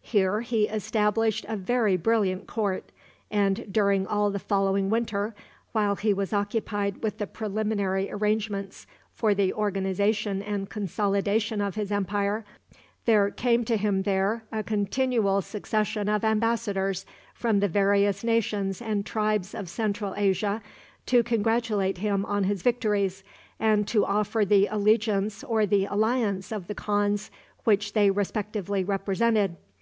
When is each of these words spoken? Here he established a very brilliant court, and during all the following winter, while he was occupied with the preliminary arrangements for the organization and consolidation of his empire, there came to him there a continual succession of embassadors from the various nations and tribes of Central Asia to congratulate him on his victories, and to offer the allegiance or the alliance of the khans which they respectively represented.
Here 0.00 0.42
he 0.42 0.64
established 0.68 1.44
a 1.48 1.56
very 1.56 1.96
brilliant 1.96 2.46
court, 2.46 2.84
and 3.30 3.70
during 3.70 4.06
all 4.06 4.30
the 4.30 4.38
following 4.38 4.88
winter, 4.88 5.34
while 5.72 5.96
he 5.96 6.14
was 6.14 6.32
occupied 6.32 7.02
with 7.02 7.18
the 7.18 7.26
preliminary 7.26 8.10
arrangements 8.10 8.86
for 9.12 9.34
the 9.34 9.52
organization 9.52 10.40
and 10.40 10.70
consolidation 10.70 11.60
of 11.60 11.74
his 11.74 11.90
empire, 11.90 12.46
there 13.06 13.28
came 13.28 13.64
to 13.64 13.76
him 13.76 14.02
there 14.02 14.44
a 14.52 14.62
continual 14.62 15.42
succession 15.42 16.08
of 16.08 16.24
embassadors 16.24 17.04
from 17.34 17.58
the 17.60 17.68
various 17.68 18.22
nations 18.22 18.80
and 18.80 19.04
tribes 19.04 19.52
of 19.54 19.68
Central 19.68 20.14
Asia 20.16 20.62
to 21.06 21.22
congratulate 21.24 21.98
him 21.98 22.24
on 22.24 22.44
his 22.44 22.62
victories, 22.62 23.24
and 23.58 23.86
to 23.88 24.06
offer 24.06 24.44
the 24.44 24.66
allegiance 24.68 25.42
or 25.44 25.66
the 25.66 25.86
alliance 25.86 26.52
of 26.52 26.68
the 26.68 26.74
khans 26.74 27.30
which 27.64 27.94
they 27.94 28.10
respectively 28.10 28.84
represented. 28.84 29.56